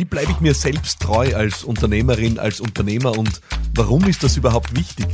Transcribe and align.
Wie 0.00 0.06
bleibe 0.06 0.32
ich 0.32 0.40
mir 0.40 0.54
selbst 0.54 0.98
treu 1.00 1.36
als 1.36 1.62
Unternehmerin, 1.62 2.38
als 2.38 2.58
Unternehmer 2.58 3.18
und 3.18 3.42
warum 3.74 4.04
ist 4.04 4.22
das 4.22 4.38
überhaupt 4.38 4.74
wichtig? 4.74 5.06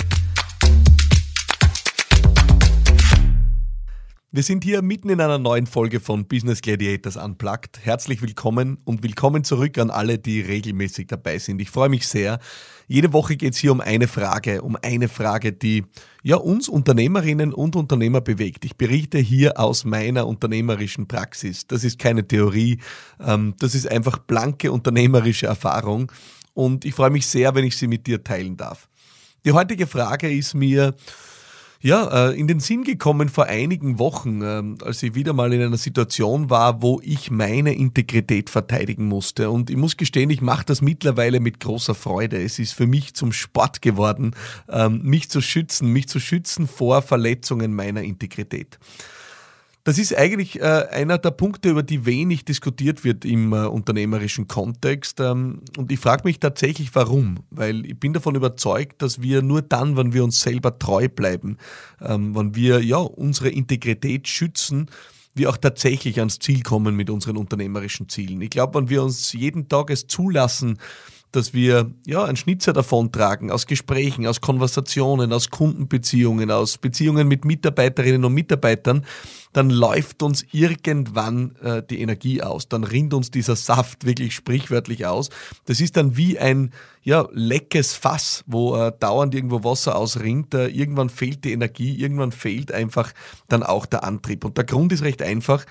Wir 4.36 4.42
sind 4.42 4.64
hier 4.64 4.82
mitten 4.82 5.08
in 5.08 5.22
einer 5.22 5.38
neuen 5.38 5.66
Folge 5.66 5.98
von 5.98 6.28
Business 6.28 6.60
Gladiators 6.60 7.16
Unplugged. 7.16 7.80
Herzlich 7.82 8.20
willkommen 8.20 8.76
und 8.84 9.02
willkommen 9.02 9.44
zurück 9.44 9.78
an 9.78 9.88
alle, 9.88 10.18
die 10.18 10.42
regelmäßig 10.42 11.06
dabei 11.06 11.38
sind. 11.38 11.58
Ich 11.58 11.70
freue 11.70 11.88
mich 11.88 12.06
sehr. 12.06 12.38
Jede 12.86 13.14
Woche 13.14 13.36
geht 13.36 13.54
es 13.54 13.58
hier 13.58 13.72
um 13.72 13.80
eine 13.80 14.06
Frage, 14.08 14.60
um 14.60 14.76
eine 14.82 15.08
Frage, 15.08 15.54
die 15.54 15.86
ja 16.22 16.36
uns 16.36 16.68
Unternehmerinnen 16.68 17.54
und 17.54 17.76
Unternehmer 17.76 18.20
bewegt. 18.20 18.66
Ich 18.66 18.76
berichte 18.76 19.16
hier 19.16 19.58
aus 19.58 19.86
meiner 19.86 20.26
unternehmerischen 20.26 21.08
Praxis. 21.08 21.66
Das 21.66 21.82
ist 21.82 21.98
keine 21.98 22.28
Theorie, 22.28 22.80
ähm, 23.18 23.54
das 23.58 23.74
ist 23.74 23.90
einfach 23.90 24.18
blanke 24.18 24.70
unternehmerische 24.70 25.46
Erfahrung 25.46 26.12
und 26.52 26.84
ich 26.84 26.94
freue 26.94 27.08
mich 27.08 27.26
sehr, 27.26 27.54
wenn 27.54 27.64
ich 27.64 27.78
sie 27.78 27.86
mit 27.86 28.06
dir 28.06 28.22
teilen 28.22 28.58
darf. 28.58 28.86
Die 29.46 29.52
heutige 29.52 29.86
Frage 29.86 30.30
ist 30.30 30.52
mir, 30.52 30.94
ja, 31.86 32.30
äh, 32.30 32.32
in 32.36 32.48
den 32.48 32.58
Sinn 32.58 32.82
gekommen 32.82 33.28
vor 33.28 33.44
einigen 33.44 34.00
Wochen, 34.00 34.42
ähm, 34.42 34.76
als 34.84 35.04
ich 35.04 35.14
wieder 35.14 35.32
mal 35.32 35.52
in 35.52 35.62
einer 35.62 35.76
Situation 35.76 36.50
war, 36.50 36.82
wo 36.82 37.00
ich 37.04 37.30
meine 37.30 37.74
Integrität 37.74 38.50
verteidigen 38.50 39.06
musste. 39.06 39.50
Und 39.50 39.70
ich 39.70 39.76
muss 39.76 39.96
gestehen, 39.96 40.30
ich 40.30 40.40
mache 40.40 40.64
das 40.64 40.82
mittlerweile 40.82 41.38
mit 41.38 41.60
großer 41.60 41.94
Freude. 41.94 42.42
Es 42.42 42.58
ist 42.58 42.72
für 42.72 42.88
mich 42.88 43.14
zum 43.14 43.32
Sport 43.32 43.82
geworden, 43.82 44.34
ähm, 44.68 45.00
mich 45.04 45.30
zu 45.30 45.40
schützen, 45.40 45.92
mich 45.92 46.08
zu 46.08 46.18
schützen 46.18 46.66
vor 46.66 47.02
Verletzungen 47.02 47.72
meiner 47.72 48.02
Integrität. 48.02 48.80
Das 49.86 49.98
ist 49.98 50.16
eigentlich 50.16 50.60
äh, 50.60 50.64
einer 50.90 51.16
der 51.16 51.30
Punkte, 51.30 51.68
über 51.68 51.84
die 51.84 52.06
wenig 52.06 52.44
diskutiert 52.44 53.04
wird 53.04 53.24
im 53.24 53.52
äh, 53.52 53.66
unternehmerischen 53.66 54.48
Kontext. 54.48 55.20
Ähm, 55.20 55.60
und 55.76 55.92
ich 55.92 56.00
frage 56.00 56.22
mich 56.24 56.40
tatsächlich, 56.40 56.92
warum. 56.96 57.36
Weil 57.50 57.86
ich 57.86 57.96
bin 57.96 58.12
davon 58.12 58.34
überzeugt, 58.34 59.00
dass 59.00 59.22
wir 59.22 59.42
nur 59.42 59.62
dann, 59.62 59.96
wenn 59.96 60.12
wir 60.12 60.24
uns 60.24 60.40
selber 60.40 60.76
treu 60.76 61.08
bleiben, 61.08 61.58
ähm, 62.00 62.34
wenn 62.34 62.56
wir 62.56 62.82
ja 62.82 62.96
unsere 62.96 63.48
Integrität 63.48 64.26
schützen, 64.26 64.90
wir 65.36 65.50
auch 65.50 65.56
tatsächlich 65.56 66.18
ans 66.18 66.40
Ziel 66.40 66.64
kommen 66.64 66.96
mit 66.96 67.08
unseren 67.08 67.36
unternehmerischen 67.36 68.08
Zielen. 68.08 68.40
Ich 68.40 68.50
glaube, 68.50 68.80
wenn 68.80 68.90
wir 68.90 69.04
uns 69.04 69.34
jeden 69.34 69.68
Tag 69.68 69.90
es 69.90 70.08
zulassen, 70.08 70.78
dass 71.32 71.52
wir 71.52 71.90
ja 72.06 72.24
einen 72.24 72.36
Schnitzer 72.36 72.72
davontragen 72.72 73.50
aus 73.50 73.66
Gesprächen, 73.66 74.26
aus 74.26 74.40
Konversationen, 74.40 75.32
aus 75.32 75.50
Kundenbeziehungen, 75.50 76.50
aus 76.50 76.78
Beziehungen 76.78 77.28
mit 77.28 77.44
Mitarbeiterinnen 77.44 78.24
und 78.24 78.32
Mitarbeitern, 78.32 79.04
dann 79.52 79.70
läuft 79.70 80.22
uns 80.22 80.44
irgendwann 80.52 81.56
äh, 81.62 81.82
die 81.82 82.00
Energie 82.00 82.42
aus, 82.42 82.68
dann 82.68 82.84
rinnt 82.84 83.14
uns 83.14 83.30
dieser 83.30 83.56
Saft 83.56 84.04
wirklich 84.04 84.34
sprichwörtlich 84.34 85.06
aus. 85.06 85.30
Das 85.64 85.80
ist 85.80 85.96
dann 85.96 86.16
wie 86.16 86.38
ein 86.38 86.72
ja, 87.02 87.26
leckes 87.32 87.94
Fass, 87.94 88.44
wo 88.46 88.76
äh, 88.76 88.92
dauernd 88.98 89.34
irgendwo 89.34 89.64
Wasser 89.64 89.96
ausrinnt. 89.96 90.54
Äh, 90.54 90.68
irgendwann 90.68 91.08
fehlt 91.08 91.44
die 91.44 91.52
Energie, 91.52 91.94
irgendwann 91.94 92.32
fehlt 92.32 92.72
einfach 92.72 93.12
dann 93.48 93.62
auch 93.62 93.86
der 93.86 94.04
Antrieb. 94.04 94.44
Und 94.44 94.58
der 94.58 94.64
Grund 94.64 94.92
ist 94.92 95.02
recht 95.02 95.22
einfach 95.22 95.64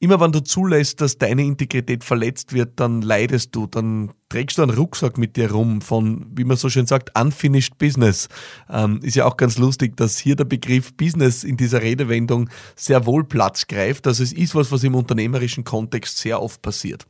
immer 0.00 0.20
wenn 0.20 0.32
du 0.32 0.40
zulässt, 0.40 1.00
dass 1.00 1.18
deine 1.18 1.42
Integrität 1.44 2.04
verletzt 2.04 2.52
wird, 2.52 2.78
dann 2.78 3.02
leidest 3.02 3.54
du, 3.54 3.66
dann 3.66 4.12
trägst 4.28 4.58
du 4.58 4.62
einen 4.62 4.76
Rucksack 4.76 5.18
mit 5.18 5.36
dir 5.36 5.50
rum 5.50 5.80
von, 5.80 6.26
wie 6.34 6.44
man 6.44 6.56
so 6.56 6.68
schön 6.68 6.86
sagt, 6.86 7.18
unfinished 7.18 7.78
business. 7.78 8.28
Ähm, 8.70 9.00
ist 9.02 9.16
ja 9.16 9.24
auch 9.24 9.36
ganz 9.36 9.58
lustig, 9.58 9.96
dass 9.96 10.18
hier 10.18 10.36
der 10.36 10.44
Begriff 10.44 10.94
Business 10.94 11.42
in 11.42 11.56
dieser 11.56 11.82
Redewendung 11.82 12.48
sehr 12.76 13.06
wohl 13.06 13.24
Platz 13.24 13.66
greift. 13.66 14.06
Also 14.06 14.22
es 14.22 14.32
ist 14.32 14.54
was, 14.54 14.70
was 14.70 14.84
im 14.84 14.94
unternehmerischen 14.94 15.64
Kontext 15.64 16.18
sehr 16.18 16.40
oft 16.40 16.62
passiert. 16.62 17.06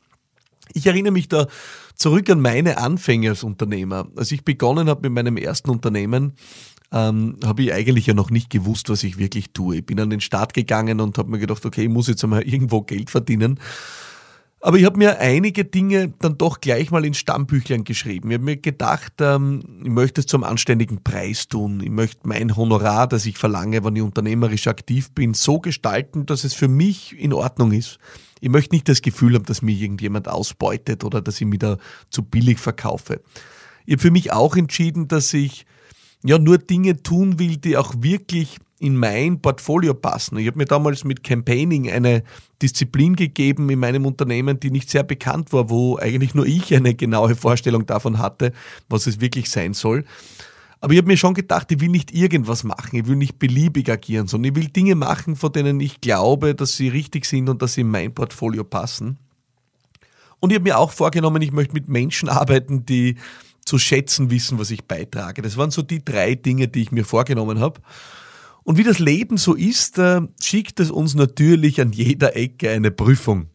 Ich 0.72 0.86
erinnere 0.86 1.12
mich 1.12 1.28
da 1.28 1.46
zurück 1.94 2.30
an 2.30 2.40
meine 2.40 2.78
Anfänge 2.78 3.30
als 3.30 3.42
Unternehmer. 3.42 4.08
Als 4.16 4.32
ich 4.32 4.44
begonnen 4.44 4.88
habe 4.88 5.08
mit 5.08 5.12
meinem 5.12 5.36
ersten 5.36 5.70
Unternehmen, 5.70 6.34
ähm, 6.92 7.36
habe 7.44 7.62
ich 7.62 7.72
eigentlich 7.72 8.06
ja 8.06 8.14
noch 8.14 8.30
nicht 8.30 8.50
gewusst, 8.50 8.88
was 8.88 9.04
ich 9.04 9.18
wirklich 9.18 9.52
tue. 9.52 9.76
Ich 9.76 9.86
bin 9.86 10.00
an 10.00 10.10
den 10.10 10.20
Start 10.20 10.54
gegangen 10.54 11.00
und 11.00 11.18
habe 11.18 11.30
mir 11.30 11.38
gedacht, 11.38 11.64
okay, 11.66 11.82
ich 11.82 11.88
muss 11.88 12.08
jetzt 12.08 12.24
einmal 12.24 12.42
irgendwo 12.48 12.82
Geld 12.82 13.10
verdienen. 13.10 13.58
Aber 14.60 14.76
ich 14.76 14.84
habe 14.84 14.98
mir 14.98 15.20
einige 15.20 15.64
Dinge 15.64 16.12
dann 16.18 16.36
doch 16.36 16.60
gleich 16.60 16.90
mal 16.90 17.04
in 17.04 17.14
Stammbüchlein 17.14 17.84
geschrieben. 17.84 18.30
Ich 18.30 18.34
habe 18.34 18.44
mir 18.44 18.56
gedacht, 18.56 19.12
ähm, 19.20 19.62
ich 19.84 19.90
möchte 19.90 20.20
es 20.20 20.26
zum 20.26 20.42
anständigen 20.42 21.04
Preis 21.04 21.46
tun. 21.46 21.80
Ich 21.80 21.90
möchte 21.90 22.26
mein 22.26 22.56
Honorar, 22.56 23.06
das 23.06 23.24
ich 23.26 23.38
verlange, 23.38 23.84
wenn 23.84 23.94
ich 23.94 24.02
unternehmerisch 24.02 24.66
aktiv 24.66 25.12
bin, 25.12 25.34
so 25.34 25.60
gestalten, 25.60 26.26
dass 26.26 26.42
es 26.42 26.54
für 26.54 26.66
mich 26.66 27.16
in 27.16 27.32
Ordnung 27.32 27.70
ist. 27.70 27.98
Ich 28.40 28.48
möchte 28.48 28.74
nicht 28.74 28.88
das 28.88 29.00
Gefühl 29.00 29.34
haben, 29.34 29.44
dass 29.44 29.62
mich 29.62 29.80
irgendjemand 29.80 30.26
ausbeutet 30.26 31.04
oder 31.04 31.20
dass 31.20 31.40
ich 31.40 31.46
mich 31.46 31.60
da 31.60 31.78
zu 32.10 32.22
billig 32.22 32.58
verkaufe. 32.58 33.20
Ich 33.86 33.94
habe 33.94 34.02
für 34.02 34.10
mich 34.10 34.32
auch 34.32 34.56
entschieden, 34.56 35.06
dass 35.06 35.32
ich 35.34 35.66
ja 36.24 36.38
nur 36.38 36.58
Dinge 36.58 37.02
tun 37.02 37.38
will, 37.38 37.56
die 37.56 37.76
auch 37.76 37.94
wirklich 37.98 38.58
in 38.80 38.96
mein 38.96 39.40
Portfolio 39.40 39.92
passen. 39.94 40.38
Ich 40.38 40.46
habe 40.46 40.58
mir 40.58 40.64
damals 40.64 41.04
mit 41.04 41.24
Campaigning 41.24 41.90
eine 41.90 42.22
Disziplin 42.62 43.16
gegeben 43.16 43.68
in 43.70 43.78
meinem 43.78 44.06
Unternehmen, 44.06 44.60
die 44.60 44.70
nicht 44.70 44.88
sehr 44.88 45.02
bekannt 45.02 45.52
war, 45.52 45.68
wo 45.68 45.96
eigentlich 45.96 46.34
nur 46.34 46.46
ich 46.46 46.74
eine 46.74 46.94
genaue 46.94 47.34
Vorstellung 47.34 47.86
davon 47.86 48.18
hatte, 48.18 48.52
was 48.88 49.06
es 49.06 49.20
wirklich 49.20 49.50
sein 49.50 49.74
soll. 49.74 50.04
Aber 50.80 50.92
ich 50.92 50.98
habe 50.98 51.08
mir 51.08 51.16
schon 51.16 51.34
gedacht, 51.34 51.72
ich 51.72 51.80
will 51.80 51.88
nicht 51.88 52.14
irgendwas 52.14 52.62
machen, 52.62 52.96
ich 52.96 53.06
will 53.08 53.16
nicht 53.16 53.40
beliebig 53.40 53.90
agieren, 53.90 54.28
sondern 54.28 54.52
ich 54.52 54.56
will 54.56 54.68
Dinge 54.68 54.94
machen, 54.94 55.34
von 55.34 55.52
denen 55.52 55.80
ich 55.80 56.00
glaube, 56.00 56.54
dass 56.54 56.76
sie 56.76 56.88
richtig 56.88 57.24
sind 57.24 57.48
und 57.48 57.62
dass 57.62 57.74
sie 57.74 57.80
in 57.80 57.90
mein 57.90 58.14
Portfolio 58.14 58.62
passen. 58.62 59.18
Und 60.38 60.50
ich 60.50 60.54
habe 60.54 60.68
mir 60.68 60.78
auch 60.78 60.92
vorgenommen, 60.92 61.42
ich 61.42 61.50
möchte 61.50 61.74
mit 61.74 61.88
Menschen 61.88 62.28
arbeiten, 62.28 62.86
die 62.86 63.16
zu 63.68 63.78
schätzen 63.78 64.30
wissen, 64.30 64.58
was 64.58 64.70
ich 64.70 64.86
beitrage. 64.86 65.42
Das 65.42 65.56
waren 65.56 65.70
so 65.70 65.82
die 65.82 66.04
drei 66.04 66.34
Dinge, 66.34 66.68
die 66.68 66.82
ich 66.82 66.90
mir 66.90 67.04
vorgenommen 67.04 67.60
habe. 67.60 67.80
Und 68.64 68.78
wie 68.78 68.82
das 68.82 68.98
Leben 68.98 69.36
so 69.36 69.54
ist, 69.54 69.98
äh, 69.98 70.22
schickt 70.42 70.80
es 70.80 70.90
uns 70.90 71.14
natürlich 71.14 71.80
an 71.80 71.92
jeder 71.92 72.34
Ecke 72.34 72.70
eine 72.70 72.90
Prüfung. 72.90 73.48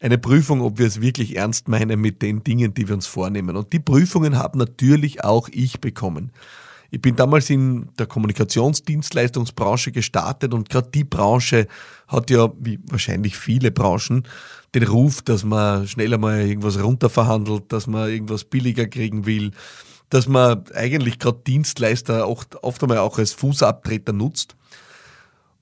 Eine 0.00 0.18
Prüfung, 0.18 0.62
ob 0.62 0.78
wir 0.78 0.86
es 0.86 1.00
wirklich 1.00 1.36
ernst 1.36 1.68
meinen 1.68 2.00
mit 2.00 2.22
den 2.22 2.42
Dingen, 2.42 2.74
die 2.74 2.88
wir 2.88 2.94
uns 2.96 3.06
vornehmen. 3.06 3.56
Und 3.56 3.72
die 3.72 3.78
Prüfungen 3.78 4.36
haben 4.36 4.58
natürlich 4.58 5.22
auch 5.22 5.48
ich 5.48 5.80
bekommen. 5.80 6.32
Ich 6.94 7.00
bin 7.00 7.16
damals 7.16 7.48
in 7.48 7.88
der 7.98 8.04
Kommunikationsdienstleistungsbranche 8.04 9.92
gestartet 9.92 10.52
und 10.52 10.68
gerade 10.68 10.90
die 10.90 11.04
Branche 11.04 11.66
hat 12.06 12.28
ja, 12.28 12.52
wie 12.60 12.80
wahrscheinlich 12.84 13.38
viele 13.38 13.70
Branchen, 13.70 14.28
den 14.74 14.82
Ruf, 14.82 15.22
dass 15.22 15.42
man 15.42 15.88
schneller 15.88 16.18
mal 16.18 16.42
irgendwas 16.42 16.78
runterverhandelt, 16.78 17.72
dass 17.72 17.86
man 17.86 18.10
irgendwas 18.10 18.44
billiger 18.44 18.86
kriegen 18.86 19.24
will, 19.24 19.52
dass 20.10 20.28
man 20.28 20.64
eigentlich 20.74 21.18
gerade 21.18 21.40
Dienstleister 21.46 22.28
oft, 22.28 22.62
oft 22.62 22.82
einmal 22.82 22.98
auch 22.98 23.18
als 23.18 23.32
Fußabtreter 23.32 24.12
nutzt. 24.12 24.54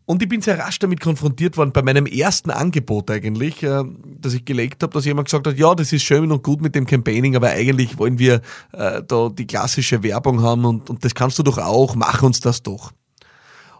Und 0.06 0.24
ich 0.24 0.28
bin 0.28 0.40
sehr 0.40 0.58
rasch 0.58 0.80
damit 0.80 0.98
konfrontiert 0.98 1.56
worden, 1.56 1.70
bei 1.70 1.82
meinem 1.82 2.06
ersten 2.06 2.50
Angebot 2.50 3.08
eigentlich, 3.08 3.62
äh, 3.62 3.84
das 4.20 4.34
ich 4.34 4.44
gelegt 4.44 4.82
habe, 4.82 4.92
dass 4.92 5.04
jemand 5.04 5.26
gesagt 5.26 5.46
hat, 5.46 5.58
ja, 5.58 5.74
das 5.74 5.92
ist 5.92 6.02
schön 6.02 6.30
und 6.32 6.42
gut 6.42 6.60
mit 6.60 6.74
dem 6.74 6.86
Campaigning, 6.86 7.36
aber 7.36 7.48
eigentlich 7.48 7.98
wollen 7.98 8.18
wir 8.18 8.40
äh, 8.72 9.02
da 9.06 9.28
die 9.28 9.46
klassische 9.46 10.02
Werbung 10.02 10.42
haben 10.42 10.64
und, 10.64 10.90
und 10.90 11.04
das 11.04 11.14
kannst 11.14 11.38
du 11.38 11.42
doch 11.42 11.58
auch, 11.58 11.94
mach 11.94 12.22
uns 12.22 12.40
das 12.40 12.62
doch. 12.62 12.92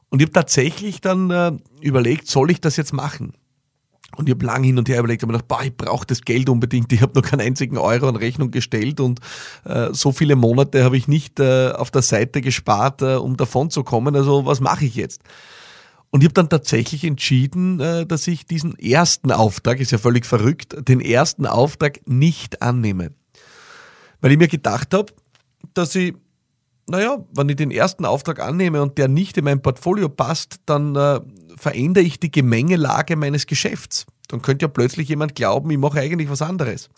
Und 0.08 0.20
ich 0.20 0.26
habe 0.26 0.32
tatsächlich 0.32 1.00
dann 1.00 1.30
äh, 1.30 1.52
überlegt, 1.80 2.26
soll 2.26 2.50
ich 2.50 2.60
das 2.60 2.76
jetzt 2.76 2.92
machen? 2.92 3.32
Und 4.16 4.28
ich 4.28 4.34
habe 4.34 4.44
lang 4.44 4.64
hin 4.64 4.76
und 4.76 4.88
her 4.88 4.98
überlegt, 4.98 5.22
habe 5.22 5.32
mir 5.32 5.38
gedacht, 5.38 5.64
ich 5.64 5.76
brauche 5.76 6.04
das 6.04 6.22
Geld 6.22 6.48
unbedingt. 6.48 6.92
Ich 6.92 7.00
habe 7.00 7.14
noch 7.14 7.22
keinen 7.26 7.42
einzigen 7.42 7.78
Euro 7.78 8.08
an 8.08 8.16
Rechnung 8.16 8.50
gestellt 8.50 8.98
und 8.98 9.20
äh, 9.64 9.90
so 9.92 10.10
viele 10.10 10.34
Monate 10.34 10.82
habe 10.82 10.96
ich 10.96 11.06
nicht 11.06 11.38
äh, 11.38 11.70
auf 11.70 11.92
der 11.92 12.02
Seite 12.02 12.40
gespart, 12.40 13.02
äh, 13.02 13.14
um 13.14 13.36
davon 13.36 13.70
zu 13.70 13.84
kommen. 13.84 14.16
Also 14.16 14.46
was 14.46 14.60
mache 14.60 14.84
ich 14.84 14.96
jetzt? 14.96 15.22
Und 16.10 16.22
ich 16.22 16.26
habe 16.26 16.34
dann 16.34 16.48
tatsächlich 16.48 17.04
entschieden, 17.04 17.78
äh, 17.80 18.04
dass 18.04 18.26
ich 18.26 18.46
diesen 18.46 18.78
ersten 18.78 19.30
Auftrag, 19.30 19.80
ist 19.80 19.92
ja 19.92 19.98
völlig 19.98 20.26
verrückt, 20.26 20.76
den 20.88 21.00
ersten 21.00 21.46
Auftrag 21.46 22.00
nicht 22.06 22.62
annehme. 22.62 23.12
Weil 24.20 24.32
ich 24.32 24.38
mir 24.38 24.48
gedacht 24.48 24.92
habe, 24.92 25.12
dass 25.72 25.94
ich, 25.94 26.14
naja, 26.88 27.24
wenn 27.32 27.48
ich 27.48 27.56
den 27.56 27.70
ersten 27.70 28.04
Auftrag 28.04 28.40
annehme 28.40 28.82
und 28.82 28.98
der 28.98 29.06
nicht 29.06 29.36
in 29.36 29.44
mein 29.44 29.62
Portfolio 29.62 30.08
passt, 30.08 30.56
dann 30.66 30.96
äh, 30.96 31.20
verändere 31.56 32.04
ich 32.04 32.18
die 32.18 32.32
Gemengelage 32.32 33.14
meines 33.14 33.46
Geschäfts. 33.46 34.06
Dann 34.28 34.42
könnte 34.42 34.64
ja 34.64 34.68
plötzlich 34.68 35.08
jemand 35.08 35.36
glauben, 35.36 35.70
ich 35.70 35.78
mache 35.78 36.00
eigentlich 36.00 36.28
was 36.28 36.42
anderes. 36.42 36.90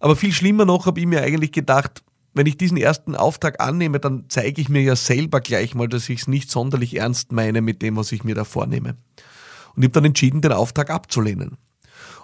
Aber 0.00 0.16
viel 0.16 0.32
schlimmer 0.32 0.66
noch 0.66 0.86
habe 0.86 1.00
ich 1.00 1.06
mir 1.06 1.22
eigentlich 1.22 1.52
gedacht, 1.52 2.02
wenn 2.38 2.46
ich 2.46 2.56
diesen 2.56 2.76
ersten 2.76 3.14
Auftrag 3.14 3.60
annehme, 3.60 4.00
dann 4.00 4.24
zeige 4.28 4.60
ich 4.60 4.68
mir 4.68 4.82
ja 4.82 4.96
selber 4.96 5.40
gleich 5.40 5.74
mal, 5.74 5.88
dass 5.88 6.08
ich 6.08 6.20
es 6.20 6.28
nicht 6.28 6.50
sonderlich 6.50 6.96
ernst 6.96 7.32
meine 7.32 7.60
mit 7.60 7.82
dem, 7.82 7.96
was 7.96 8.12
ich 8.12 8.24
mir 8.24 8.34
da 8.34 8.44
vornehme. 8.44 8.96
Und 9.74 9.82
ich 9.82 9.84
habe 9.84 9.92
dann 9.92 10.04
entschieden, 10.06 10.40
den 10.40 10.52
Auftrag 10.52 10.90
abzulehnen. 10.90 11.58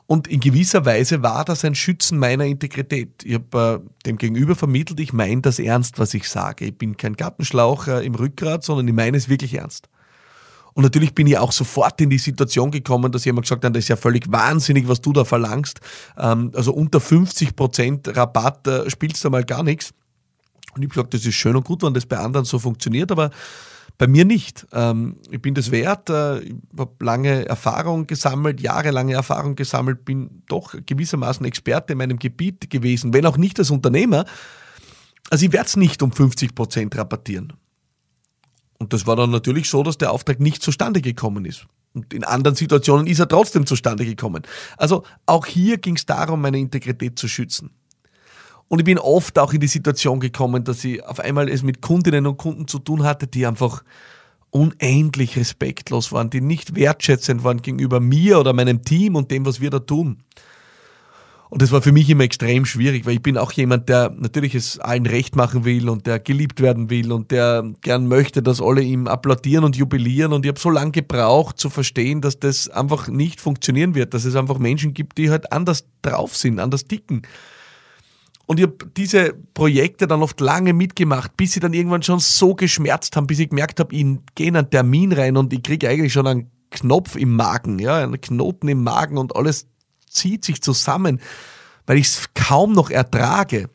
Und 0.06 0.28
in 0.28 0.40
gewisser 0.40 0.84
Weise 0.84 1.22
war 1.22 1.44
das 1.44 1.64
ein 1.64 1.74
Schützen 1.74 2.18
meiner 2.18 2.44
Integrität. 2.44 3.24
Ich 3.24 3.34
habe 3.34 3.82
äh, 3.82 4.06
dem 4.06 4.18
Gegenüber 4.18 4.54
vermittelt, 4.54 5.00
ich 5.00 5.12
meine 5.12 5.40
das 5.40 5.58
ernst, 5.58 5.98
was 5.98 6.12
ich 6.14 6.28
sage. 6.28 6.66
Ich 6.66 6.76
bin 6.76 6.96
kein 6.96 7.14
Gartenschlauch 7.16 7.88
äh, 7.88 8.04
im 8.04 8.14
Rückgrat, 8.14 8.64
sondern 8.64 8.86
ich 8.86 8.94
meine 8.94 9.16
es 9.16 9.28
wirklich 9.28 9.54
ernst. 9.54 9.88
Und 10.74 10.82
natürlich 10.82 11.14
bin 11.14 11.26
ich 11.26 11.38
auch 11.38 11.52
sofort 11.52 12.00
in 12.00 12.10
die 12.10 12.18
Situation 12.18 12.70
gekommen, 12.70 13.12
dass 13.12 13.24
jemand 13.24 13.46
gesagt 13.46 13.64
hat, 13.64 13.74
das 13.74 13.84
ist 13.84 13.88
ja 13.88 13.96
völlig 13.96 14.30
wahnsinnig, 14.30 14.88
was 14.88 15.00
du 15.00 15.12
da 15.12 15.24
verlangst. 15.24 15.80
Ähm, 16.18 16.50
also 16.54 16.74
unter 16.74 16.98
50% 16.98 18.14
Rabatt 18.14 18.66
äh, 18.66 18.90
spielst 18.90 19.24
du 19.24 19.30
mal 19.30 19.44
gar 19.44 19.62
nichts. 19.62 19.94
Und 20.74 20.82
ich 20.82 20.88
habe 20.88 20.94
gesagt, 20.94 21.14
das 21.14 21.26
ist 21.26 21.34
schön 21.34 21.56
und 21.56 21.64
gut, 21.64 21.82
wenn 21.82 21.94
das 21.94 22.06
bei 22.06 22.18
anderen 22.18 22.44
so 22.44 22.58
funktioniert, 22.58 23.10
aber 23.12 23.30
bei 23.96 24.06
mir 24.06 24.24
nicht. 24.24 24.66
Ähm, 24.72 25.16
ich 25.30 25.40
bin 25.40 25.54
das 25.54 25.70
wert, 25.70 26.10
äh, 26.10 26.40
ich 26.40 26.54
habe 26.76 26.92
lange 27.04 27.46
Erfahrung 27.46 28.06
gesammelt, 28.06 28.60
jahrelange 28.60 29.14
Erfahrung 29.14 29.54
gesammelt, 29.54 30.04
bin 30.04 30.42
doch 30.48 30.74
gewissermaßen 30.84 31.46
Experte 31.46 31.92
in 31.92 31.98
meinem 31.98 32.18
Gebiet 32.18 32.70
gewesen, 32.70 33.12
wenn 33.14 33.26
auch 33.26 33.36
nicht 33.36 33.58
als 33.58 33.70
Unternehmer. 33.70 34.24
Also 35.30 35.46
ich 35.46 35.52
werde 35.52 35.66
es 35.66 35.76
nicht 35.76 36.02
um 36.02 36.10
50% 36.10 36.96
rabattieren. 36.96 37.52
Und 38.78 38.92
das 38.92 39.06
war 39.06 39.16
dann 39.16 39.30
natürlich 39.30 39.70
so, 39.70 39.82
dass 39.82 39.96
der 39.96 40.12
Auftrag 40.12 40.40
nicht 40.40 40.62
zustande 40.62 41.00
gekommen 41.00 41.44
ist. 41.44 41.66
Und 41.94 42.12
in 42.12 42.24
anderen 42.24 42.56
Situationen 42.56 43.06
ist 43.06 43.20
er 43.20 43.28
trotzdem 43.28 43.66
zustande 43.66 44.04
gekommen. 44.04 44.42
Also 44.76 45.04
auch 45.26 45.46
hier 45.46 45.78
ging 45.78 45.94
es 45.94 46.04
darum, 46.04 46.40
meine 46.40 46.58
Integrität 46.58 47.18
zu 47.18 47.28
schützen. 47.28 47.70
Und 48.74 48.80
ich 48.80 48.86
bin 48.86 48.98
oft 48.98 49.38
auch 49.38 49.52
in 49.52 49.60
die 49.60 49.68
Situation 49.68 50.18
gekommen, 50.18 50.64
dass 50.64 50.82
ich 50.82 51.00
auf 51.04 51.20
einmal 51.20 51.48
es 51.48 51.62
mit 51.62 51.80
Kundinnen 51.80 52.26
und 52.26 52.38
Kunden 52.38 52.66
zu 52.66 52.80
tun 52.80 53.04
hatte, 53.04 53.28
die 53.28 53.46
einfach 53.46 53.84
unendlich 54.50 55.36
respektlos 55.36 56.10
waren, 56.10 56.28
die 56.28 56.40
nicht 56.40 56.74
wertschätzend 56.74 57.44
waren 57.44 57.62
gegenüber 57.62 58.00
mir 58.00 58.40
oder 58.40 58.52
meinem 58.52 58.82
Team 58.82 59.14
und 59.14 59.30
dem, 59.30 59.46
was 59.46 59.60
wir 59.60 59.70
da 59.70 59.78
tun. 59.78 60.24
Und 61.50 61.62
das 61.62 61.70
war 61.70 61.82
für 61.82 61.92
mich 61.92 62.10
immer 62.10 62.24
extrem 62.24 62.64
schwierig, 62.64 63.06
weil 63.06 63.14
ich 63.14 63.22
bin 63.22 63.38
auch 63.38 63.52
jemand, 63.52 63.88
der 63.88 64.10
natürlich 64.10 64.56
es 64.56 64.80
allen 64.80 65.06
recht 65.06 65.36
machen 65.36 65.64
will 65.64 65.88
und 65.88 66.08
der 66.08 66.18
geliebt 66.18 66.60
werden 66.60 66.90
will 66.90 67.12
und 67.12 67.30
der 67.30 67.64
gern 67.80 68.08
möchte, 68.08 68.42
dass 68.42 68.60
alle 68.60 68.82
ihm 68.82 69.06
applaudieren 69.06 69.62
und 69.62 69.76
jubilieren. 69.76 70.32
Und 70.32 70.44
ich 70.44 70.48
habe 70.48 70.58
so 70.58 70.70
lange 70.70 70.90
gebraucht 70.90 71.60
zu 71.60 71.70
verstehen, 71.70 72.22
dass 72.22 72.40
das 72.40 72.68
einfach 72.68 73.06
nicht 73.06 73.40
funktionieren 73.40 73.94
wird, 73.94 74.14
dass 74.14 74.24
es 74.24 74.34
einfach 74.34 74.58
Menschen 74.58 74.94
gibt, 74.94 75.16
die 75.16 75.30
halt 75.30 75.52
anders 75.52 75.84
drauf 76.02 76.36
sind, 76.36 76.58
anders 76.58 76.86
ticken. 76.86 77.22
Und 78.46 78.58
ich 78.60 78.66
habe 78.66 78.76
diese 78.96 79.34
Projekte 79.54 80.06
dann 80.06 80.22
oft 80.22 80.40
lange 80.40 80.72
mitgemacht, 80.72 81.36
bis 81.36 81.52
sie 81.52 81.60
dann 81.60 81.72
irgendwann 81.72 82.02
schon 82.02 82.20
so 82.20 82.54
geschmerzt 82.54 83.16
haben, 83.16 83.26
bis 83.26 83.38
ich 83.38 83.48
gemerkt 83.48 83.80
habe, 83.80 83.94
ich 83.94 84.04
gehe 84.34 84.48
in 84.48 84.56
einen 84.56 84.68
Termin 84.68 85.12
rein 85.12 85.36
und 85.36 85.52
ich 85.52 85.62
kriege 85.62 85.88
eigentlich 85.88 86.12
schon 86.12 86.26
einen 86.26 86.50
Knopf 86.70 87.16
im 87.16 87.36
Magen, 87.36 87.78
ja, 87.78 87.98
einen 87.98 88.20
Knoten 88.20 88.68
im 88.68 88.82
Magen 88.82 89.16
und 89.16 89.34
alles 89.34 89.66
zieht 90.08 90.44
sich 90.44 90.60
zusammen, 90.60 91.20
weil 91.86 91.98
ich 91.98 92.08
es 92.08 92.28
kaum 92.34 92.72
noch 92.72 92.90
ertrage. 92.90 93.70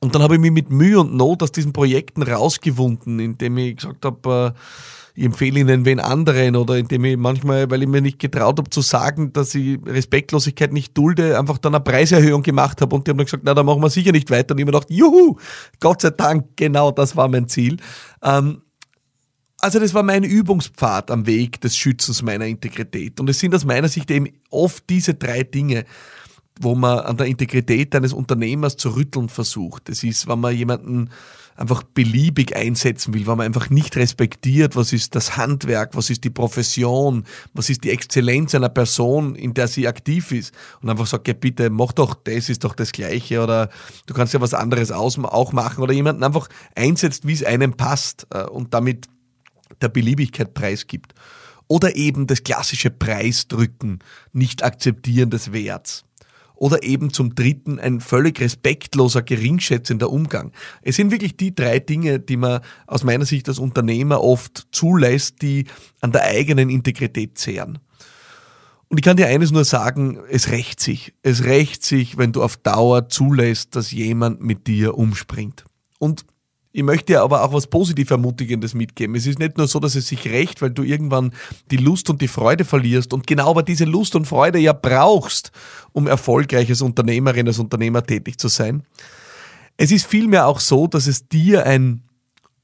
Und 0.00 0.14
dann 0.14 0.22
habe 0.22 0.34
ich 0.34 0.40
mich 0.40 0.52
mit 0.52 0.70
Mühe 0.70 1.00
und 1.00 1.14
Not 1.14 1.42
aus 1.42 1.52
diesen 1.52 1.72
Projekten 1.72 2.22
rausgewunden, 2.22 3.20
indem 3.20 3.56
ich 3.56 3.76
gesagt 3.76 4.04
habe, 4.04 4.54
äh, 4.54 4.60
ich 5.16 5.24
empfehle 5.24 5.60
ihnen 5.60 5.84
wen 5.84 6.00
anderen 6.00 6.56
oder 6.56 6.76
indem 6.76 7.04
ich 7.04 7.16
manchmal, 7.16 7.70
weil 7.70 7.82
ich 7.82 7.88
mir 7.88 8.00
nicht 8.00 8.18
getraut 8.18 8.58
habe 8.58 8.68
zu 8.68 8.80
sagen, 8.80 9.32
dass 9.32 9.54
ich 9.54 9.78
Respektlosigkeit 9.86 10.72
nicht 10.72 10.96
dulde, 10.98 11.38
einfach 11.38 11.58
dann 11.58 11.74
eine 11.74 11.84
Preiserhöhung 11.84 12.42
gemacht 12.42 12.80
habe 12.80 12.96
und 12.96 13.06
die 13.06 13.10
haben 13.10 13.18
dann 13.18 13.26
gesagt, 13.26 13.44
na, 13.46 13.54
da 13.54 13.62
machen 13.62 13.80
wir 13.80 13.90
sicher 13.90 14.10
nicht 14.10 14.30
weiter. 14.30 14.54
Und 14.54 14.58
ich 14.58 14.66
mir 14.66 14.72
gedacht, 14.72 14.90
juhu, 14.90 15.36
Gott 15.78 16.02
sei 16.02 16.10
Dank, 16.10 16.56
genau 16.56 16.90
das 16.90 17.14
war 17.14 17.28
mein 17.28 17.46
Ziel. 17.48 17.76
Ähm, 18.22 18.62
also 19.60 19.78
das 19.78 19.94
war 19.94 20.02
mein 20.02 20.24
Übungspfad 20.24 21.12
am 21.12 21.26
Weg 21.26 21.60
des 21.60 21.76
Schützens 21.76 22.20
meiner 22.22 22.46
Integrität. 22.46 23.20
Und 23.20 23.30
es 23.30 23.38
sind 23.38 23.54
aus 23.54 23.64
meiner 23.64 23.88
Sicht 23.88 24.10
eben 24.10 24.28
oft 24.50 24.84
diese 24.90 25.14
drei 25.14 25.44
Dinge, 25.44 25.84
wo 26.60 26.74
man 26.74 27.00
an 27.00 27.16
der 27.16 27.26
Integrität 27.26 27.94
eines 27.94 28.12
Unternehmers 28.12 28.76
zu 28.76 28.94
rütteln 28.94 29.28
versucht. 29.28 29.88
Das 29.88 30.02
ist, 30.02 30.28
wenn 30.28 30.40
man 30.40 30.54
jemanden 30.54 31.10
einfach 31.56 31.82
beliebig 31.82 32.56
einsetzen 32.56 33.14
will, 33.14 33.26
wenn 33.26 33.36
man 33.36 33.46
einfach 33.46 33.70
nicht 33.70 33.96
respektiert, 33.96 34.74
was 34.74 34.92
ist 34.92 35.14
das 35.14 35.36
Handwerk, 35.36 35.96
was 35.96 36.10
ist 36.10 36.24
die 36.24 36.30
Profession, 36.30 37.24
was 37.52 37.70
ist 37.70 37.84
die 37.84 37.90
Exzellenz 37.90 38.54
einer 38.54 38.68
Person, 38.68 39.34
in 39.36 39.54
der 39.54 39.68
sie 39.68 39.86
aktiv 39.86 40.32
ist 40.32 40.52
und 40.80 40.90
einfach 40.90 41.06
sagt, 41.06 41.28
ja 41.28 41.34
bitte, 41.34 41.70
mach 41.70 41.92
doch 41.92 42.14
das, 42.14 42.48
ist 42.48 42.64
doch 42.64 42.74
das 42.74 42.92
Gleiche 42.92 43.40
oder 43.40 43.70
du 44.06 44.14
kannst 44.14 44.34
ja 44.34 44.40
was 44.40 44.54
anderes 44.54 44.90
auch 44.90 45.52
machen 45.52 45.82
oder 45.82 45.92
jemanden 45.92 46.24
einfach 46.24 46.48
einsetzt, 46.74 47.26
wie 47.26 47.34
es 47.34 47.44
einem 47.44 47.74
passt 47.76 48.26
äh, 48.30 48.44
und 48.44 48.74
damit 48.74 49.08
der 49.80 49.88
Beliebigkeit 49.88 50.54
preisgibt. 50.54 51.14
Oder 51.66 51.96
eben 51.96 52.26
das 52.26 52.42
klassische 52.42 52.90
Preisdrücken, 52.90 54.00
nicht 54.32 54.62
akzeptieren 54.62 55.30
des 55.30 55.52
Werts 55.52 56.04
oder 56.54 56.82
eben 56.82 57.12
zum 57.12 57.34
dritten 57.34 57.78
ein 57.78 58.00
völlig 58.00 58.40
respektloser, 58.40 59.22
geringschätzender 59.22 60.10
Umgang. 60.10 60.52
Es 60.82 60.96
sind 60.96 61.10
wirklich 61.10 61.36
die 61.36 61.54
drei 61.54 61.78
Dinge, 61.78 62.20
die 62.20 62.36
man 62.36 62.60
aus 62.86 63.04
meiner 63.04 63.24
Sicht 63.24 63.48
als 63.48 63.58
Unternehmer 63.58 64.22
oft 64.22 64.68
zulässt, 64.70 65.42
die 65.42 65.66
an 66.00 66.12
der 66.12 66.24
eigenen 66.24 66.70
Integrität 66.70 67.38
zehren. 67.38 67.78
Und 68.88 68.98
ich 68.98 69.04
kann 69.04 69.16
dir 69.16 69.26
eines 69.26 69.50
nur 69.50 69.64
sagen, 69.64 70.20
es 70.30 70.50
rächt 70.50 70.78
sich. 70.78 71.14
Es 71.22 71.44
rächt 71.44 71.84
sich, 71.84 72.16
wenn 72.16 72.32
du 72.32 72.42
auf 72.42 72.56
Dauer 72.56 73.08
zulässt, 73.08 73.74
dass 73.74 73.90
jemand 73.90 74.40
mit 74.40 74.66
dir 74.66 74.96
umspringt. 74.96 75.64
Und 75.98 76.24
ich 76.76 76.82
möchte 76.82 77.12
dir 77.12 77.22
aber 77.22 77.44
auch 77.44 77.52
was 77.52 77.68
positiv 77.68 78.10
Ermutigendes 78.10 78.74
mitgeben. 78.74 79.14
Es 79.14 79.26
ist 79.26 79.38
nicht 79.38 79.56
nur 79.56 79.68
so, 79.68 79.78
dass 79.78 79.94
es 79.94 80.08
sich 80.08 80.26
rächt, 80.26 80.60
weil 80.60 80.70
du 80.70 80.82
irgendwann 80.82 81.32
die 81.70 81.76
Lust 81.76 82.10
und 82.10 82.20
die 82.20 82.26
Freude 82.26 82.64
verlierst 82.64 83.12
und 83.14 83.28
genau 83.28 83.50
aber 83.50 83.62
diese 83.62 83.84
Lust 83.84 84.16
und 84.16 84.26
Freude 84.26 84.58
ja 84.58 84.72
brauchst, 84.72 85.52
um 85.92 86.08
erfolgreich 86.08 86.68
als 86.68 86.82
Unternehmerin, 86.82 87.46
als 87.46 87.60
Unternehmer 87.60 88.02
tätig 88.02 88.40
zu 88.40 88.48
sein. 88.48 88.82
Es 89.76 89.92
ist 89.92 90.06
vielmehr 90.06 90.48
auch 90.48 90.58
so, 90.58 90.88
dass 90.88 91.06
es 91.06 91.28
dir 91.28 91.64
ein 91.64 92.02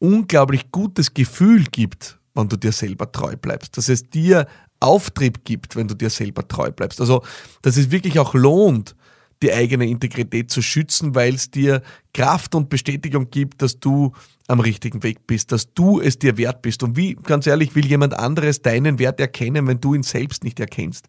unglaublich 0.01 0.73
gutes 0.73 1.15
Gefühl 1.15 1.67
gibt, 1.71 2.19
wenn 2.35 2.49
du 2.49 2.57
dir 2.57 2.73
selber 2.73 3.13
treu 3.13 3.37
bleibst. 3.37 3.77
Dass 3.77 3.89
es 3.89 4.11
dir 4.11 4.49
Auftrieb 4.81 5.45
gibt, 5.45 5.77
wenn 5.77 5.87
du 5.87 5.95
dir 5.95 6.11
selber 6.11 6.49
treu 6.49 6.73
bleibst. 6.73 7.01
Also, 7.01 7.23
dass 7.63 7.77
es 7.77 7.93
wirklich 7.93 8.19
auch 8.19 8.35
lohnt, 8.35 8.97
die 9.43 9.53
eigene 9.53 9.87
Integrität 9.87 10.51
zu 10.51 10.63
schützen, 10.63 11.15
weil 11.15 11.35
es 11.35 11.51
dir 11.51 11.83
Kraft 12.13 12.55
und 12.55 12.69
Bestätigung 12.69 13.31
gibt, 13.31 13.63
dass 13.63 13.81
du 13.81 14.13
am 14.49 14.61
richtigen 14.61 15.03
Weg 15.03 15.27
bist, 15.27 15.53
dass 15.53 15.73
du 15.73 16.01
es 16.01 16.19
dir 16.19 16.37
wert 16.37 16.63
bist. 16.63 16.83
Und 16.83 16.97
wie, 16.97 17.15
ganz 17.15 17.47
ehrlich, 17.47 17.75
will 17.75 17.87
jemand 17.87 18.15
anderes 18.15 18.63
deinen 18.63 18.99
Wert 18.99 19.21
erkennen, 19.21 19.67
wenn 19.67 19.81
du 19.81 19.95
ihn 19.95 20.03
selbst 20.03 20.45
nicht 20.45 20.61
erkennst? 20.61 21.09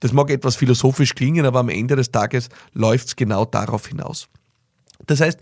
Das 0.00 0.12
mag 0.12 0.30
etwas 0.30 0.56
philosophisch 0.56 1.14
klingen, 1.14 1.46
aber 1.46 1.60
am 1.60 1.70
Ende 1.70 1.96
des 1.96 2.10
Tages 2.10 2.50
läuft 2.74 3.08
es 3.08 3.16
genau 3.16 3.46
darauf 3.46 3.86
hinaus. 3.86 4.28
Das 5.06 5.20
heißt, 5.20 5.40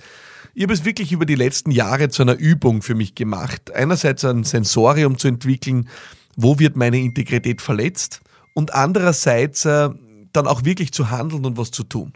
ich 0.54 0.62
habe 0.62 0.72
es 0.72 0.84
wirklich 0.84 1.10
über 1.10 1.26
die 1.26 1.34
letzten 1.34 1.72
Jahre 1.72 2.08
zu 2.08 2.22
einer 2.22 2.36
Übung 2.36 2.82
für 2.82 2.94
mich 2.94 3.16
gemacht. 3.16 3.74
Einerseits 3.74 4.24
ein 4.24 4.44
Sensorium 4.44 5.18
zu 5.18 5.26
entwickeln, 5.26 5.88
wo 6.36 6.60
wird 6.60 6.76
meine 6.76 7.00
Integrität 7.00 7.60
verletzt 7.60 8.20
und 8.54 8.72
andererseits 8.72 9.64
äh, 9.64 9.90
dann 10.36 10.46
auch 10.46 10.64
wirklich 10.64 10.92
zu 10.92 11.10
handeln 11.10 11.44
und 11.44 11.56
was 11.56 11.70
zu 11.70 11.84
tun. 11.84 12.12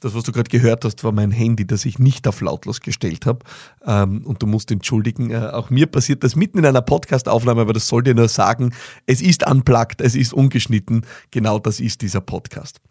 Das, 0.00 0.14
was 0.14 0.24
du 0.24 0.32
gerade 0.32 0.50
gehört 0.50 0.84
hast, 0.84 1.02
war 1.02 1.12
mein 1.12 1.30
Handy, 1.30 1.66
das 1.66 1.86
ich 1.86 1.98
nicht 1.98 2.28
auf 2.28 2.42
lautlos 2.42 2.80
gestellt 2.80 3.24
habe. 3.24 3.38
Ähm, 3.86 4.26
und 4.26 4.42
du 4.42 4.46
musst 4.46 4.70
entschuldigen, 4.70 5.30
äh, 5.30 5.38
auch 5.38 5.70
mir 5.70 5.86
passiert 5.86 6.22
das 6.24 6.36
mitten 6.36 6.58
in 6.58 6.66
einer 6.66 6.82
Podcast-Aufnahme, 6.82 7.62
aber 7.62 7.72
das 7.72 7.88
soll 7.88 8.02
dir 8.02 8.14
nur 8.14 8.28
sagen, 8.28 8.74
es 9.06 9.22
ist 9.22 9.46
unplugged, 9.46 10.02
es 10.02 10.14
ist 10.14 10.34
ungeschnitten. 10.34 11.06
Genau 11.30 11.58
das 11.58 11.80
ist 11.80 12.02
dieser 12.02 12.20
Podcast. 12.20 12.82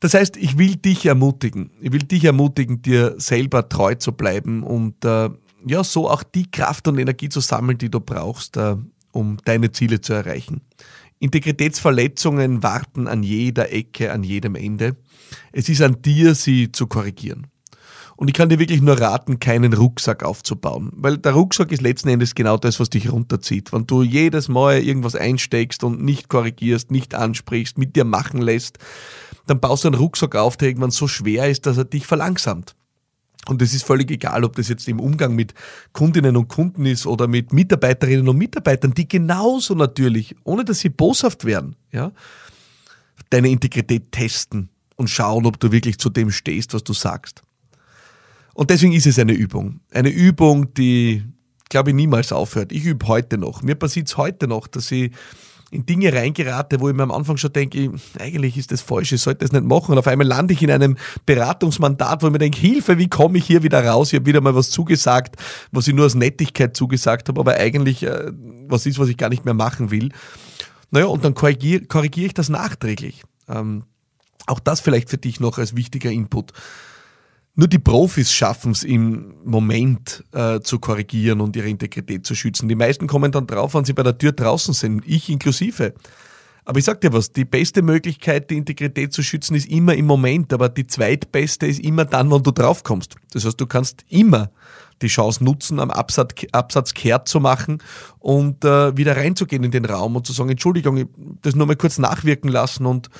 Das 0.00 0.14
heißt, 0.14 0.36
ich 0.36 0.58
will 0.58 0.74
dich 0.74 1.06
ermutigen. 1.06 1.70
Ich 1.80 1.92
will 1.92 2.02
dich 2.02 2.24
ermutigen, 2.24 2.82
dir 2.82 3.14
selber 3.18 3.68
treu 3.68 3.94
zu 3.94 4.10
bleiben 4.10 4.64
und 4.64 5.04
äh, 5.04 5.30
ja, 5.64 5.84
so 5.84 6.10
auch 6.10 6.24
die 6.24 6.50
Kraft 6.50 6.88
und 6.88 6.98
Energie 6.98 7.28
zu 7.28 7.38
sammeln, 7.38 7.78
die 7.78 7.90
du 7.90 8.00
brauchst, 8.00 8.56
äh, 8.56 8.74
um 9.12 9.36
deine 9.44 9.70
Ziele 9.70 10.00
zu 10.00 10.14
erreichen. 10.14 10.62
Integritätsverletzungen 11.22 12.64
warten 12.64 13.06
an 13.06 13.22
jeder 13.22 13.72
Ecke, 13.72 14.12
an 14.12 14.24
jedem 14.24 14.56
Ende. 14.56 14.96
Es 15.52 15.68
ist 15.68 15.80
an 15.80 16.02
dir, 16.02 16.34
sie 16.34 16.72
zu 16.72 16.88
korrigieren. 16.88 17.46
Und 18.16 18.26
ich 18.26 18.34
kann 18.34 18.48
dir 18.48 18.58
wirklich 18.58 18.82
nur 18.82 19.00
raten, 19.00 19.38
keinen 19.38 19.72
Rucksack 19.72 20.24
aufzubauen. 20.24 20.90
Weil 20.96 21.18
der 21.18 21.32
Rucksack 21.32 21.70
ist 21.70 21.80
letzten 21.80 22.08
Endes 22.08 22.34
genau 22.34 22.56
das, 22.56 22.80
was 22.80 22.90
dich 22.90 23.10
runterzieht. 23.10 23.72
Wenn 23.72 23.86
du 23.86 24.02
jedes 24.02 24.48
Mal 24.48 24.80
irgendwas 24.80 25.14
einsteckst 25.14 25.84
und 25.84 26.02
nicht 26.02 26.28
korrigierst, 26.28 26.90
nicht 26.90 27.14
ansprichst, 27.14 27.78
mit 27.78 27.94
dir 27.94 28.04
machen 28.04 28.42
lässt, 28.42 28.78
dann 29.46 29.60
baust 29.60 29.84
du 29.84 29.88
einen 29.88 29.98
Rucksack 29.98 30.34
auf, 30.34 30.56
der 30.56 30.68
irgendwann 30.68 30.90
so 30.90 31.06
schwer 31.06 31.48
ist, 31.48 31.66
dass 31.66 31.78
er 31.78 31.84
dich 31.84 32.06
verlangsamt. 32.06 32.74
Und 33.48 33.60
es 33.60 33.74
ist 33.74 33.84
völlig 33.84 34.10
egal, 34.10 34.44
ob 34.44 34.54
das 34.54 34.68
jetzt 34.68 34.86
im 34.88 35.00
Umgang 35.00 35.34
mit 35.34 35.52
Kundinnen 35.92 36.36
und 36.36 36.48
Kunden 36.48 36.86
ist 36.86 37.06
oder 37.06 37.26
mit 37.26 37.52
Mitarbeiterinnen 37.52 38.28
und 38.28 38.36
Mitarbeitern, 38.38 38.94
die 38.94 39.08
genauso 39.08 39.74
natürlich, 39.74 40.36
ohne 40.44 40.64
dass 40.64 40.78
sie 40.78 40.90
boshaft 40.90 41.44
werden, 41.44 41.74
ja, 41.90 42.12
deine 43.30 43.48
Integrität 43.48 44.12
testen 44.12 44.68
und 44.96 45.08
schauen, 45.08 45.46
ob 45.46 45.58
du 45.58 45.72
wirklich 45.72 45.98
zu 45.98 46.08
dem 46.08 46.30
stehst, 46.30 46.72
was 46.74 46.84
du 46.84 46.92
sagst. 46.92 47.42
Und 48.54 48.70
deswegen 48.70 48.92
ist 48.92 49.06
es 49.06 49.18
eine 49.18 49.32
Übung. 49.32 49.80
Eine 49.90 50.10
Übung, 50.10 50.72
die, 50.74 51.24
glaube 51.68 51.90
ich, 51.90 51.96
niemals 51.96 52.32
aufhört. 52.32 52.70
Ich 52.70 52.84
übe 52.84 53.08
heute 53.08 53.38
noch. 53.38 53.62
Mir 53.62 53.74
passiert 53.74 54.08
es 54.08 54.16
heute 54.16 54.46
noch, 54.46 54.68
dass 54.68 54.90
ich 54.92 55.10
in 55.72 55.86
Dinge 55.86 56.12
reingerate, 56.12 56.80
wo 56.80 56.90
ich 56.90 56.94
mir 56.94 57.02
am 57.02 57.10
Anfang 57.10 57.38
schon 57.38 57.52
denke, 57.52 57.90
eigentlich 58.18 58.58
ist 58.58 58.70
das 58.72 58.82
falsch, 58.82 59.12
ich 59.12 59.22
sollte 59.22 59.46
das 59.46 59.52
nicht 59.52 59.64
machen. 59.64 59.92
Und 59.92 59.98
auf 59.98 60.06
einmal 60.06 60.26
lande 60.26 60.52
ich 60.52 60.62
in 60.62 60.70
einem 60.70 60.98
Beratungsmandat, 61.24 62.22
wo 62.22 62.26
ich 62.26 62.32
mir 62.32 62.38
denke, 62.38 62.60
Hilfe, 62.60 62.98
wie 62.98 63.08
komme 63.08 63.38
ich 63.38 63.46
hier 63.46 63.62
wieder 63.62 63.82
raus? 63.82 64.12
Ich 64.12 64.18
habe 64.18 64.26
wieder 64.26 64.42
mal 64.42 64.54
was 64.54 64.70
zugesagt, 64.70 65.36
was 65.70 65.88
ich 65.88 65.94
nur 65.94 66.04
aus 66.04 66.14
Nettigkeit 66.14 66.76
zugesagt 66.76 67.28
habe, 67.28 67.40
aber 67.40 67.54
eigentlich 67.54 68.02
äh, 68.02 68.30
was 68.68 68.84
ist, 68.84 68.98
was 68.98 69.08
ich 69.08 69.16
gar 69.16 69.30
nicht 69.30 69.46
mehr 69.46 69.54
machen 69.54 69.90
will. 69.90 70.10
Naja, 70.90 71.06
und 71.06 71.24
dann 71.24 71.32
korrigiere 71.32 71.86
korrigier 71.86 72.26
ich 72.26 72.34
das 72.34 72.50
nachträglich. 72.50 73.22
Ähm, 73.48 73.84
auch 74.46 74.60
das 74.60 74.80
vielleicht 74.80 75.08
für 75.08 75.18
dich 75.18 75.40
noch 75.40 75.56
als 75.56 75.74
wichtiger 75.74 76.10
Input. 76.10 76.52
Nur 77.54 77.68
die 77.68 77.78
Profis 77.78 78.32
schaffen 78.32 78.72
es 78.72 78.82
im 78.82 79.34
Moment 79.44 80.24
äh, 80.32 80.60
zu 80.60 80.78
korrigieren 80.78 81.42
und 81.42 81.54
ihre 81.54 81.68
Integrität 81.68 82.24
zu 82.24 82.34
schützen. 82.34 82.68
Die 82.68 82.74
meisten 82.74 83.06
kommen 83.06 83.30
dann 83.30 83.46
drauf, 83.46 83.74
wenn 83.74 83.84
sie 83.84 83.92
bei 83.92 84.02
der 84.02 84.16
Tür 84.16 84.32
draußen 84.32 84.72
sind, 84.72 85.02
ich 85.06 85.28
inklusive. 85.28 85.92
Aber 86.64 86.78
ich 86.78 86.84
sag 86.84 87.00
dir 87.00 87.12
was, 87.12 87.32
die 87.32 87.44
beste 87.44 87.82
Möglichkeit, 87.82 88.48
die 88.50 88.56
Integrität 88.56 89.12
zu 89.12 89.22
schützen, 89.22 89.54
ist 89.56 89.68
immer 89.68 89.94
im 89.94 90.06
Moment, 90.06 90.52
aber 90.52 90.68
die 90.68 90.86
zweitbeste 90.86 91.66
ist 91.66 91.80
immer 91.80 92.04
dann, 92.04 92.30
wenn 92.30 92.42
du 92.42 92.52
draufkommst. 92.52 93.16
Das 93.32 93.44
heißt, 93.44 93.60
du 93.60 93.66
kannst 93.66 94.04
immer 94.08 94.50
die 95.02 95.08
Chance 95.08 95.44
nutzen, 95.44 95.80
am 95.80 95.90
Absatz, 95.90 96.34
Absatz 96.52 96.94
kehrt 96.94 97.28
zu 97.28 97.40
machen 97.40 97.82
und 98.20 98.64
äh, 98.64 98.96
wieder 98.96 99.16
reinzugehen 99.16 99.64
in 99.64 99.72
den 99.72 99.84
Raum 99.84 100.16
und 100.16 100.26
zu 100.26 100.32
sagen, 100.32 100.50
Entschuldigung, 100.50 101.08
das 101.42 101.56
nur 101.56 101.66
mal 101.66 101.76
kurz 101.76 101.98
nachwirken 101.98 102.48
lassen 102.48 102.86
und 102.86 103.10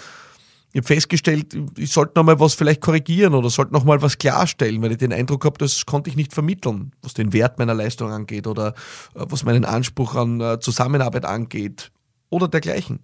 ich 0.72 0.78
habe 0.78 0.86
festgestellt, 0.86 1.54
ich 1.76 1.92
sollte 1.92 2.12
noch 2.16 2.24
mal 2.24 2.40
was 2.40 2.54
vielleicht 2.54 2.80
korrigieren 2.80 3.34
oder 3.34 3.50
sollte 3.50 3.74
noch 3.74 3.84
mal 3.84 4.00
was 4.00 4.16
klarstellen, 4.16 4.80
weil 4.80 4.92
ich 4.92 4.98
den 4.98 5.12
Eindruck 5.12 5.44
habe, 5.44 5.58
das 5.58 5.84
konnte 5.84 6.08
ich 6.08 6.16
nicht 6.16 6.32
vermitteln, 6.32 6.92
was 7.02 7.12
den 7.12 7.34
Wert 7.34 7.58
meiner 7.58 7.74
Leistung 7.74 8.10
angeht 8.10 8.46
oder 8.46 8.68
äh, 9.14 9.24
was 9.28 9.44
meinen 9.44 9.66
Anspruch 9.66 10.14
an 10.14 10.40
äh, 10.40 10.60
Zusammenarbeit 10.60 11.26
angeht 11.26 11.92
oder 12.30 12.48
dergleichen. 12.48 13.00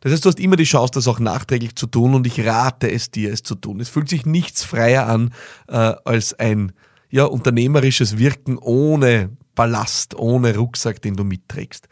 Das 0.00 0.10
heißt, 0.10 0.24
du 0.24 0.30
hast 0.30 0.40
immer 0.40 0.56
die 0.56 0.64
Chance, 0.64 0.90
das 0.94 1.06
auch 1.06 1.20
nachträglich 1.20 1.76
zu 1.76 1.86
tun 1.86 2.14
und 2.14 2.26
ich 2.26 2.44
rate 2.44 2.90
es 2.90 3.12
dir, 3.12 3.32
es 3.32 3.44
zu 3.44 3.54
tun. 3.54 3.78
Es 3.78 3.88
fühlt 3.88 4.08
sich 4.08 4.26
nichts 4.26 4.64
freier 4.64 5.06
an 5.06 5.32
äh, 5.68 5.76
als 5.76 6.34
ein 6.34 6.72
ja, 7.10 7.26
unternehmerisches 7.26 8.18
Wirken 8.18 8.58
ohne 8.58 9.30
Ballast, 9.54 10.16
ohne 10.16 10.56
Rucksack, 10.56 11.00
den 11.00 11.14
du 11.14 11.22
mitträgst. 11.22 11.86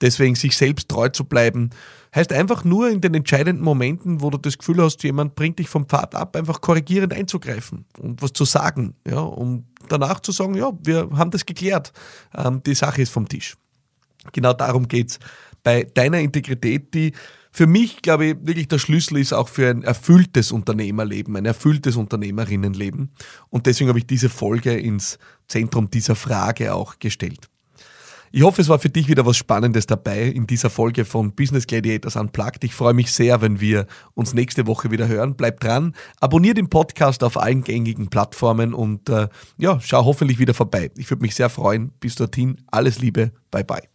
Deswegen 0.00 0.34
sich 0.34 0.56
selbst 0.56 0.88
treu 0.88 1.08
zu 1.08 1.24
bleiben, 1.24 1.70
heißt 2.14 2.32
einfach 2.32 2.64
nur 2.64 2.90
in 2.90 3.00
den 3.00 3.14
entscheidenden 3.14 3.64
Momenten, 3.64 4.20
wo 4.20 4.30
du 4.30 4.38
das 4.38 4.58
Gefühl 4.58 4.82
hast, 4.82 5.02
jemand 5.02 5.34
bringt 5.34 5.58
dich 5.58 5.68
vom 5.68 5.86
Pfad 5.86 6.14
ab, 6.14 6.36
einfach 6.36 6.60
korrigierend 6.60 7.12
einzugreifen 7.12 7.84
und 7.98 8.22
was 8.22 8.32
zu 8.32 8.44
sagen, 8.44 8.94
ja, 9.06 9.20
um 9.20 9.64
danach 9.88 10.20
zu 10.20 10.32
sagen, 10.32 10.54
ja, 10.54 10.72
wir 10.82 11.10
haben 11.14 11.30
das 11.30 11.46
geklärt, 11.46 11.92
ähm, 12.36 12.62
die 12.64 12.74
Sache 12.74 13.02
ist 13.02 13.12
vom 13.12 13.28
Tisch. 13.28 13.56
Genau 14.32 14.52
darum 14.52 14.88
geht's 14.88 15.18
bei 15.62 15.84
deiner 15.84 16.20
Integrität, 16.20 16.94
die 16.94 17.12
für 17.50 17.66
mich, 17.68 18.02
glaube 18.02 18.26
ich, 18.26 18.36
wirklich 18.42 18.66
der 18.66 18.78
Schlüssel 18.78 19.18
ist 19.18 19.32
auch 19.32 19.48
für 19.48 19.70
ein 19.70 19.84
erfülltes 19.84 20.50
Unternehmerleben, 20.50 21.36
ein 21.36 21.44
erfülltes 21.44 21.94
Unternehmerinnenleben. 21.94 23.12
Und 23.48 23.66
deswegen 23.66 23.88
habe 23.88 24.00
ich 24.00 24.08
diese 24.08 24.28
Folge 24.28 24.76
ins 24.76 25.18
Zentrum 25.46 25.88
dieser 25.88 26.16
Frage 26.16 26.74
auch 26.74 26.98
gestellt. 26.98 27.48
Ich 28.36 28.42
hoffe, 28.42 28.60
es 28.60 28.68
war 28.68 28.80
für 28.80 28.90
dich 28.90 29.06
wieder 29.06 29.24
was 29.24 29.36
Spannendes 29.36 29.86
dabei 29.86 30.24
in 30.24 30.48
dieser 30.48 30.68
Folge 30.68 31.04
von 31.04 31.36
Business 31.36 31.68
Gladiators 31.68 32.16
Unplugged. 32.16 32.64
Ich 32.64 32.74
freue 32.74 32.92
mich 32.92 33.12
sehr, 33.12 33.40
wenn 33.42 33.60
wir 33.60 33.86
uns 34.14 34.34
nächste 34.34 34.66
Woche 34.66 34.90
wieder 34.90 35.06
hören. 35.06 35.36
Bleib 35.36 35.60
dran, 35.60 35.94
abonniere 36.18 36.54
den 36.54 36.68
Podcast 36.68 37.22
auf 37.22 37.40
allen 37.40 37.62
gängigen 37.62 38.08
Plattformen 38.10 38.74
und 38.74 39.08
äh, 39.08 39.28
ja, 39.56 39.78
schau 39.80 40.04
hoffentlich 40.04 40.40
wieder 40.40 40.52
vorbei. 40.52 40.90
Ich 40.96 41.08
würde 41.10 41.22
mich 41.22 41.36
sehr 41.36 41.48
freuen. 41.48 41.92
Bis 42.00 42.16
dorthin, 42.16 42.56
alles 42.72 42.98
Liebe, 42.98 43.30
bye 43.52 43.62
bye. 43.62 43.93